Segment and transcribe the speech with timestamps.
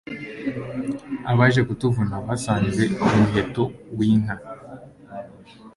[1.31, 3.63] Abaje kutuvuna basanze umuheto
[3.97, 4.35] w,inka